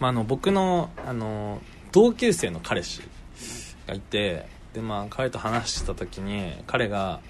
[0.00, 1.60] まあ、あの僕のあの
[1.92, 3.02] 同級生の彼氏
[3.86, 7.20] がいてで、まあ、彼と話してた時に彼が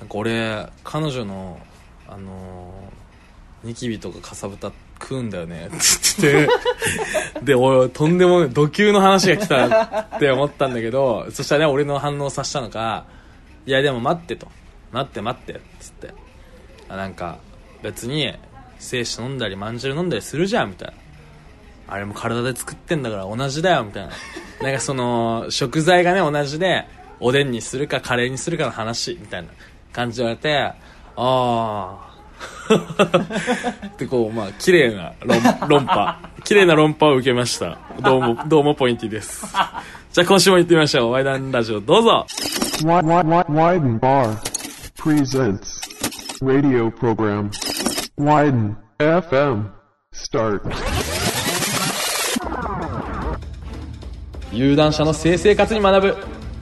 [0.00, 1.60] なんか俺彼女の
[2.08, 2.72] あの
[3.64, 6.48] ニキビとかかさぶた食うんだよねって言っ
[7.38, 13.06] てで俺とんでもない土級の話が来たって思ったんだけどそしたらね俺の反応させたのか
[13.66, 14.48] いやでも待ってと。
[14.92, 16.14] 待って待ってっつって。
[16.88, 17.38] あなんか
[17.82, 18.32] 別に
[18.78, 20.94] 精子飲んだりまんじゅう飲んだりするじゃんみたいな。
[21.88, 24.12] あれも体で作ってんだから同じだよみたいな。
[24.62, 26.86] なんかその食材がね同じで
[27.20, 29.48] おでんにするかカレーにするかの話みたいな。
[29.92, 30.74] 感じで言われてあ
[31.16, 32.06] あ
[33.98, 36.18] でこうまあ綺麗な論論破。
[36.44, 37.78] 綺麗な論破を受けました。
[38.02, 39.46] どうもどうもポインティです。
[40.12, 41.12] じゃあ今週も行ってみましょう。
[41.12, 42.26] ワイダンラジオどうぞ。
[42.82, 44.36] Wi- Wi- Wi- Widen Bar
[44.98, 45.80] presents
[46.42, 47.50] radio program.
[48.18, 49.70] Widen FM
[50.12, 50.60] start.
[54.56, 56.16] 有段者の性生活に学ぶ。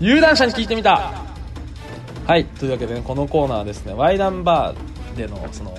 [0.00, 1.12] 有段者に聞いてみた。
[2.24, 5.74] はいというわけでねこのコーナーはですねワイダンバーでのその、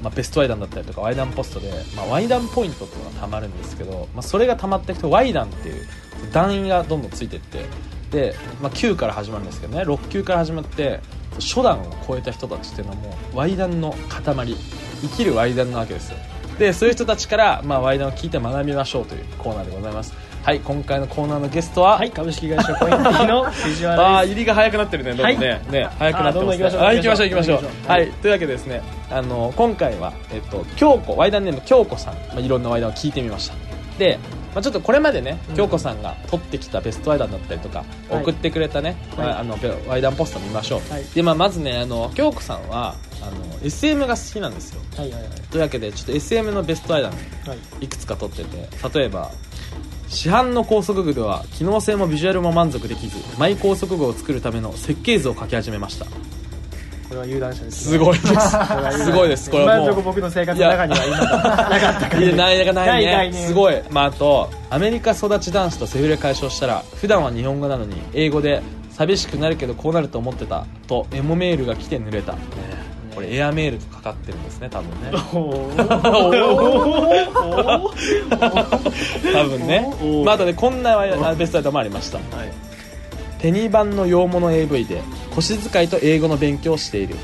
[0.00, 5.88] まあ、ベストワイダンだったりとかワイダンポストで、まあ、ワイダンポイントっていうのがたまるんですけど、まあ、それがたまった人ワイダンっていう
[6.32, 7.64] 団員がどんどんついていって
[8.12, 11.00] で、まあ、9から始まるんですけどね6級から始まって
[11.40, 14.56] 初段を超えた人たちっていうのはもうワイダンの塊。
[15.02, 16.18] 生きるワイダンなわけですよ。
[16.58, 20.14] でそういう人たちから、まあ、ワイダンを聞いて学びましょうというコーナーでございます。
[20.46, 24.06] はい今回のコーナーのゲストは、はい、株式会社コインティの 藤あ原です。
[24.06, 25.72] あ入りが早くなってるねどんどんね,、はい。
[25.72, 26.82] ね早くなってます、ね、行きましょう。
[26.82, 28.06] あ行きましょうはい。
[28.12, 28.80] というわけでですね
[29.10, 33.54] あの今回はえっと京子ワイダンネーム京子さん、まあ、いろんなワイダンを聞いてみました。
[33.98, 34.20] で、
[34.54, 38.22] まあ、ちょっとこれまでね京子さんが取ってきたベストワイダンだったりとか、はい。
[38.22, 39.28] 送ってくれたね、はい。
[39.30, 39.58] あの
[39.88, 41.04] ワイダンポスト見ましょう、はい。
[41.12, 43.32] で、まあ、まずねあの京子さんはあの
[43.64, 44.80] SM が好きなんですよ。
[44.96, 45.30] はいはいはい。
[45.50, 47.16] というわけでちょっと SM のベストワイダンは
[47.80, 47.84] い。
[47.84, 49.32] いくつか取ってて例えば
[50.08, 56.06] 市販の高速具では機能性もビジュアルも満足できずマイ高速具を作るための設計図を書き始めました。
[57.08, 57.92] これは有段者です、ね。
[57.92, 59.04] すごいです。
[59.04, 59.50] すごいです。
[59.50, 61.30] これはもう今のところ僕の生活の中には今のな
[61.80, 62.22] かったから。
[62.22, 63.46] いやないないないないね。
[63.46, 63.80] すごい。
[63.90, 72.38] まああとアメリカ育ち男子とセフレ解消したら普段は日本語なのに英語で寂しくなるけどこうなると思ってたとエモメールが来て濡れた、ね
[73.16, 75.10] これエアメールとかかってるんですね多分ね。
[75.10, 75.18] 多
[79.44, 79.88] 分ね。
[80.22, 80.98] まあ、あとねこんな
[81.34, 82.18] ベストワイダーもありました。
[82.18, 82.52] はい。
[83.40, 85.00] ペニバンの洋物 AV で
[85.34, 87.16] 腰使いと英語の勉強をしている。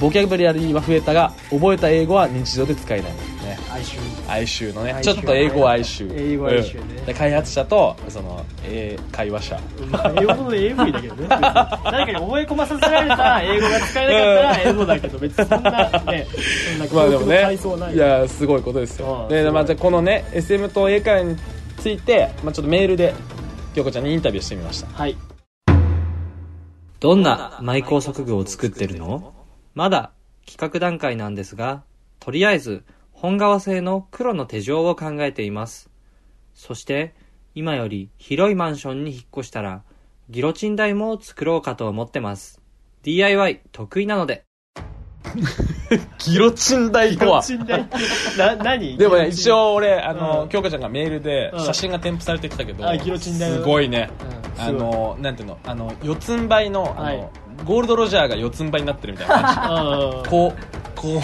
[0.00, 3.12] ボキャブラリーは増えたが覚えた英語は日常で使えない
[3.56, 3.58] ね。
[3.70, 3.98] 哀愁。
[4.28, 4.98] 哀愁のね。
[5.02, 6.12] ちょっと英語哀愁。
[6.14, 6.96] 英語哀愁ね。
[6.98, 7.06] うん。
[7.06, 9.60] で開発者とその、えー会話者。
[9.90, 11.28] まあ英語の AV だけどね。
[11.28, 16.26] 誰かに覚え込まさせられた英語が使えなかったら英語だけど、別にそんなね、
[16.70, 17.42] そんなのまあでもね。
[17.42, 17.94] 階層ない。
[17.94, 19.26] いやすごいことですよ。
[19.28, 21.36] で、まあ、じゃあこのね SM と英会話に
[21.78, 23.14] ついて、まあ、ちょっとメールで
[23.74, 24.88] 京子ちゃんにインタビューしてみました。
[24.88, 25.16] はい。
[27.00, 29.34] どんなマイ高速具を作ってるの？
[29.74, 30.12] まだ
[30.46, 31.82] 企画段階なんですが、
[32.20, 32.84] とりあえず
[33.22, 35.88] 本革製の黒の手錠を考えています。
[36.54, 37.14] そして、
[37.54, 39.84] 今より広いマンションに引っ越したら、
[40.28, 42.60] ギロチン台も作ろうかと思ってます。
[43.04, 44.42] DIY 得意なので。
[46.18, 47.44] ギロチン台とは？
[48.36, 48.96] な、何？
[48.98, 50.48] でもね一、応俺あの、うん。
[50.48, 51.64] 京子ちゃんがメールでうん。
[51.64, 54.10] 写真が添付されてきたけど、あギロチン台のすごいね、
[54.56, 54.62] うん。
[54.64, 55.60] あのなんていうの？
[55.62, 57.28] あの四つん這いのあの、はい
[57.64, 59.60] ゴールドロジャーが四つん這いになってるみたいな感じ。
[59.60, 61.20] あ こうこ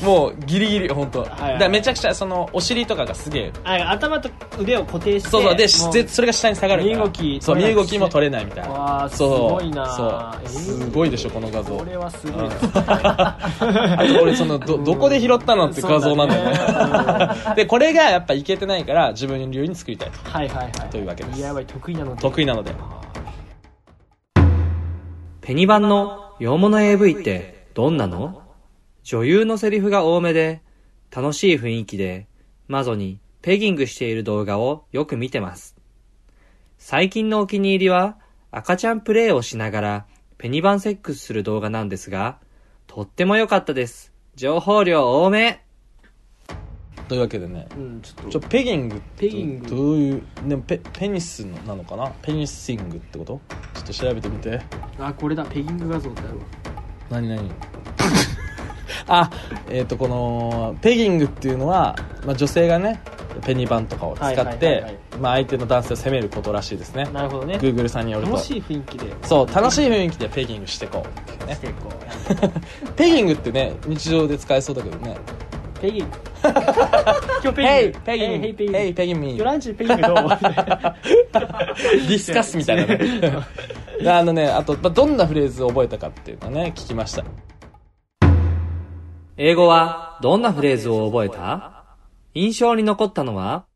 [0.00, 0.04] う。
[0.04, 3.52] もうギリギリ本当、はいだからめちゃくちゃそのお尻とかがすげえ。
[3.64, 4.28] あ頭と
[4.58, 5.56] 腕を固定してそうそう。
[5.56, 5.68] で
[6.06, 8.70] それが下に下がる身動きそう身動きも取れないみたいな。
[8.70, 9.50] わあすそう。
[9.54, 9.86] ごいな。
[9.86, 10.06] そう。
[10.42, 11.76] えーすごいでしょこの画像。
[11.76, 12.62] これはすごいです。
[12.64, 17.54] ねあと俺そのどどこで拾ったのって画像なんだよね。
[17.56, 20.30] でこれがやっぱいけてないから自分流に作りたいと。
[20.30, 20.72] はいはいはい。
[20.90, 21.38] というわけです。
[21.40, 22.22] DIY 得意なので。
[22.22, 22.72] 得意なので
[25.48, 28.42] ペニバンの洋物 AV ってどんなの？
[29.02, 30.60] 女優のセリフが多めで、
[31.10, 32.26] 楽しい雰囲気で、
[32.66, 35.74] マゾにペギングしている動画をよく見てます。
[36.76, 38.18] 最近のお気に入りは、
[38.50, 40.06] 赤ちゃんプレイをしながら
[40.36, 42.36] ペニバンセックスする動画なんですが、
[42.86, 44.12] とっても良かったです。
[44.34, 45.64] 情報量多め
[47.08, 49.66] というわけでねうんちょっちょペギングってペギング。
[49.68, 52.10] どういうでもペペニスなのかな？
[52.22, 53.40] ペニシングってこと？
[53.74, 54.58] ちょっと調べてみて。
[54.96, 55.44] とあこれだ。
[55.44, 56.44] ペギング画像ってあるわ
[57.10, 57.50] 何何？
[59.10, 59.30] あ
[59.70, 61.96] えっ、とこのペギングっていうのは、
[62.26, 63.00] まあ、女性がね
[63.44, 67.08] ペニバンとかを使ってはいまあ相手の男性を責めることらしいですね。
[67.12, 67.54] なるほどね。
[67.56, 68.32] Google さんによると。
[68.32, 69.14] 楽しい雰囲気で。
[69.22, 71.04] そう楽しい雰囲気でペギングしていこ
[71.42, 71.46] う。
[71.46, 72.92] ねしてこう。
[72.96, 75.16] ペギングってね日常で使えそうだけどね。
[75.80, 76.06] ペギン。
[77.42, 77.66] 今日ペギン。
[77.68, 78.72] ヘイペギンヘイヘイペギン。
[78.74, 82.96] ヘイペギンミ今日ランチペギンどうディスカスみたいなね。
[84.00, 87.24] で あのね、あと、まあどんなフレーズを覚えたかっていうのをね、聞きました。
[89.36, 91.84] 英語はどんなフレーズを覚えた？
[92.34, 93.66] 印象に残ったのは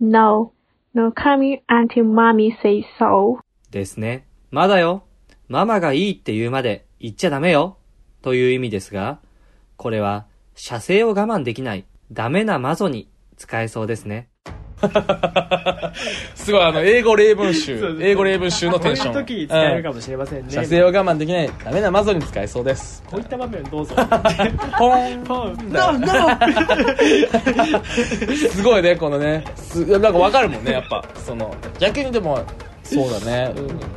[0.00, 0.52] ？No,
[0.94, 3.38] no coming until mommy says so.
[3.70, 4.26] ですね。
[4.50, 5.02] まだよ。
[5.48, 7.76] ママがいいって言うまで言っちゃダメよ。
[8.22, 9.20] という意味ですが、
[9.76, 10.26] これは
[10.56, 14.28] 射精を我慢できないダメなマゾに使えそうですね。
[16.34, 19.12] すごい、あの、英語例文集英語例文集のテンション。
[19.12, 20.50] こういう時に使えるかもしれませんね。
[20.50, 23.02] 射精を我慢できないダメなマゾに使えそうです。
[23.06, 23.94] こういった場面どうぞ。
[24.78, 25.56] ポンポン。
[25.70, 26.06] No, no!
[28.50, 29.44] すごいね、このね。
[29.56, 31.04] すなんかわかるもんね、やっぱ。
[31.16, 32.42] その、逆にでも、
[32.82, 33.52] そうだね。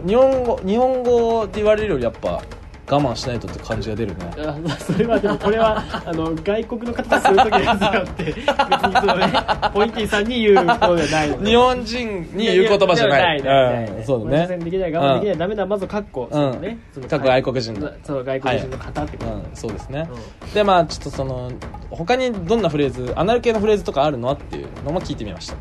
[0.06, 2.42] 日本語、日本語って言われるよりやっぱ、
[2.90, 4.32] 我慢しないとって感じが出るね。
[4.38, 9.34] あそれはでもこれは あの外国の方がする時のやつって別にそのね
[9.74, 13.44] ポインティさんに言うことじゃないので日本人に言う言葉じゃない。
[13.44, 14.58] ないうんそうだね。
[14.58, 17.92] できない我慢できないダメなまずカッコそのね各外国人の。
[18.04, 20.10] その外国人の方ってことうん、そうですね。
[20.54, 21.52] で、まあちょっとその、
[21.90, 25.56] 他にどんなフレーズ、アナル系のフレーズとかあるのっていうのも聞いてみました。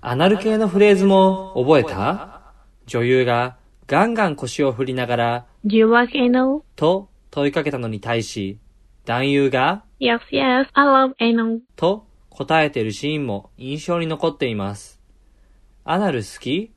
[0.00, 2.40] アナル系のフレーズも覚えた？
[2.86, 3.56] 女優が
[3.86, 6.62] ガンガン腰を振りながら Do you like anal?
[6.74, 8.58] と問いかけたのに対し、
[9.04, 11.60] 男優が Yes, yes, I love anal.
[11.76, 15.00] と答えているシーンも印象に残っています。
[15.84, 16.72] アナル好き？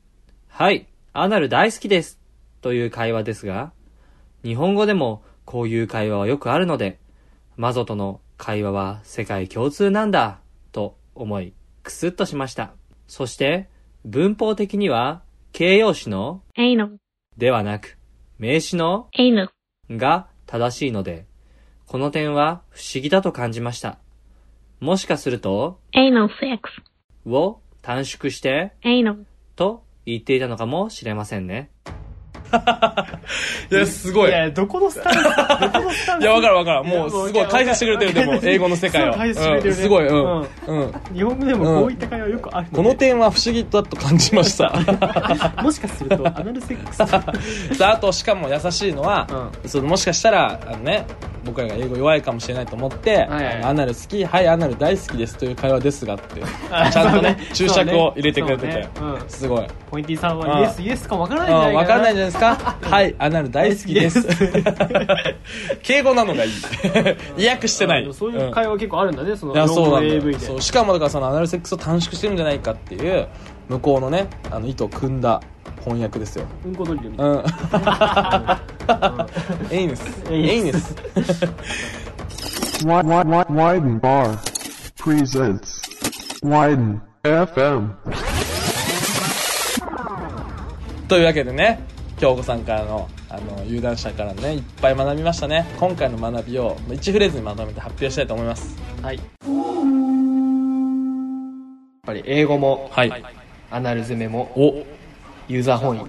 [0.48, 2.20] はい、アナル大好きです。
[2.60, 3.72] という会話ですが、
[4.44, 7.00] 日本語でもこういう会話はよくあるので、
[7.56, 10.38] マゾとの会話は世界共通なんだ、
[10.70, 12.72] と思い、クスッとしました。
[13.08, 13.68] そして、
[14.04, 15.22] 文法的には、
[15.52, 16.98] 形容詞の Anal,
[17.40, 17.96] ではなく、
[18.38, 19.48] 名詞の anal.
[19.88, 21.24] が正しいので、
[21.86, 23.98] この点は不思議だと感じました。
[24.78, 26.60] もしかすると、Anal sex.
[27.26, 29.24] を短縮して、Anal.
[29.56, 31.70] と言っていたのかもしれませんね。
[33.70, 34.30] いや、すごい。
[34.30, 35.22] いやどこのスタンス？
[35.72, 36.22] どこのスタンス？
[36.22, 36.84] いや、わかるわかる。
[36.84, 37.46] もう、すごい。
[37.46, 39.12] 解説してくれてる、でも、 英語の世界を。
[39.12, 39.78] そう解説してくれてるね。
[39.78, 39.82] うん。
[39.82, 40.12] すごい、う
[40.84, 40.94] ん。
[41.14, 44.72] 日本語でもこういった会話よくあるこの点は不思議だと感じました。
[45.62, 47.78] もしかするとアナルセックス。
[47.78, 49.26] であと、しかも優しいのは、
[49.66, 51.06] そのもしかしたら、あのね、
[51.44, 59.66] 僕らが英語弱いかもしれないと思って、はいはいあのアナル好き、はい、アナル大好きですという会話ですがって、あ ちゃんとね注釈を入れてくれてて、そうねうんすごい。
[59.90, 62.76] ポインティさんうんはイエスイエスかもわからないんうん、じゃないかなわかんないんじゃないですか？
[62.96, 64.26] はい、アナル大好きです。
[65.82, 66.52] 敬語なのがいい。
[67.36, 68.08] 意訳してない。
[68.12, 70.38] そういう会話結構あるんだねそのいや、そうなんだ AV よ。
[70.38, 73.26] でそう、しかもだからそのアナルセックスを短縮してるんじゃないかっていう、
[73.68, 75.40] 向こうのね、あの、意図を組んだ
[75.80, 76.44] 翻訳ですよ。
[76.64, 77.44] うんこドリルみたいうん。
[79.76, 80.22] エイネス。
[80.30, 80.94] エイネス。
[82.84, 84.38] Wi- wi- wi- Widen Bar
[84.98, 85.80] presents
[86.42, 87.90] Widen FM.
[91.08, 91.80] というわけでね、
[92.18, 95.66] 京子さんからの、あの、有段者からね、いっぱい学びましたね。
[95.78, 98.76] 今回の学びを1フレーズにまとめて発表したいと思います。
[99.02, 99.26] なはいやっ
[102.06, 103.24] ぱり英語もはい。
[103.72, 104.84] アナル攻めもお、
[105.50, 106.00] ユーザー本位。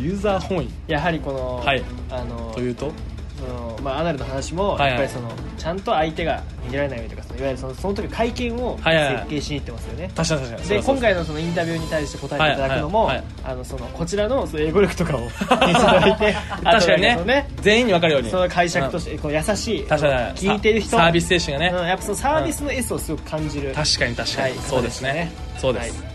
[0.02, 0.70] ユーザー本位。
[0.88, 1.82] やはりこの、はい。
[2.10, 2.90] あのというと？
[3.38, 4.88] そのまあ、アナルの話も、はいはい。
[4.90, 5.28] やっぱりその
[5.58, 9.16] ちゃんと相手が逃げられないようにとかそのいわゆるそのその時会見をはいはいはい。
[9.16, 10.68] 設計しに行ってますよね、確かに確かに。
[10.68, 17.48] で今回のそのインタビューに対して答えていただくのも、はいはいあのそのこちらのその英語力とかを見せていただいて 確かにあとなんそのね。
[17.60, 18.30] 全員に分かるように。
[18.30, 20.36] その解釈として、こう優しい確かに。
[20.36, 20.96] 聞いてる人。
[20.96, 21.72] サービス精神がね。
[21.76, 21.86] うん。
[21.86, 24.42] やっぱそのサービスの S をすごく感じる、確かに確かに。
[24.42, 24.58] はい。
[24.60, 25.32] そうですね。
[25.58, 26.00] そうです。
[26.02, 26.11] はい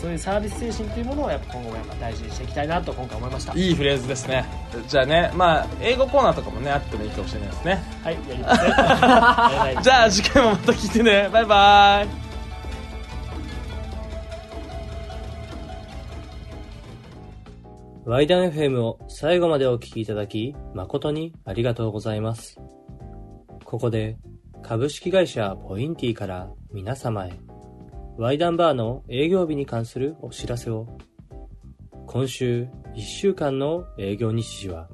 [0.00, 4.44] そういうサービス精神というものをやっぱ今後もやっぱ大事にしていきたいなと今回思いましたいいフレーズですね。
[4.88, 7.82] じゃあね、まあ、英語コーナーとかもね、あってもいいかもしれないですね。
[8.02, 11.28] はいやりますね じゃあ次回もまた聞いてね。
[11.32, 12.26] バイバイ。
[18.06, 22.56] ワイダン FM を最後までお聞きいただき、誠にありがとうございます。
[23.64, 24.16] ここで、
[24.62, 27.32] 株式会社ポインティから皆様へ、
[28.18, 30.86] ワイダンバーの営業日に関するお知らせを。
[32.06, 34.88] 今週1週間の営業日時は、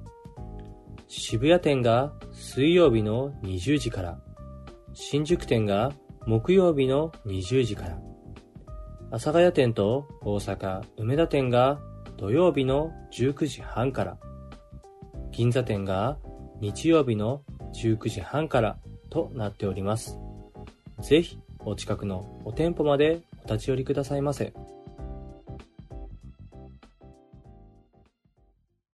[1.06, 4.18] 渋谷店が水曜日の20時から、
[4.92, 5.92] 新宿店が
[6.26, 8.00] 木曜日の20時から、
[9.10, 11.78] 阿佐ヶ谷店と大阪梅田店が
[12.16, 14.18] 土曜日の19時半から、
[15.30, 16.18] 銀座店が
[16.60, 18.78] 日曜日の19時半から
[19.10, 20.18] となっております。
[21.00, 24.52] ぜひお近くのお店舗までお立ち寄りくださいませ。